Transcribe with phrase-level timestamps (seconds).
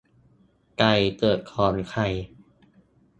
[0.77, 2.07] ไก่เกิดก่อนไข่